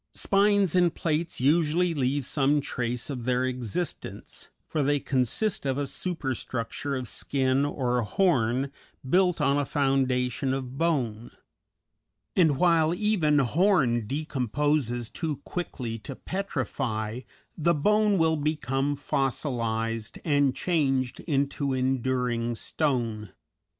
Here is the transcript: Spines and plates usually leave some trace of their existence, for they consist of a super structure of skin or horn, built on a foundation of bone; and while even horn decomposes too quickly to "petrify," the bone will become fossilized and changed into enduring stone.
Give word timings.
Spines 0.13 0.75
and 0.75 0.95
plates 0.95 1.39
usually 1.39 1.93
leave 1.93 2.25
some 2.25 2.59
trace 2.59 3.11
of 3.11 3.23
their 3.25 3.45
existence, 3.45 4.49
for 4.67 4.81
they 4.81 4.99
consist 4.99 5.63
of 5.63 5.77
a 5.77 5.85
super 5.85 6.33
structure 6.33 6.95
of 6.95 7.07
skin 7.07 7.65
or 7.65 8.01
horn, 8.01 8.71
built 9.07 9.39
on 9.39 9.59
a 9.59 9.63
foundation 9.65 10.55
of 10.55 10.75
bone; 10.75 11.29
and 12.35 12.57
while 12.57 12.95
even 12.95 13.37
horn 13.37 14.07
decomposes 14.07 15.11
too 15.11 15.35
quickly 15.45 15.99
to 15.99 16.15
"petrify," 16.15 17.19
the 17.55 17.75
bone 17.75 18.17
will 18.17 18.37
become 18.37 18.95
fossilized 18.95 20.17
and 20.25 20.55
changed 20.55 21.19
into 21.27 21.73
enduring 21.73 22.55
stone. 22.55 23.33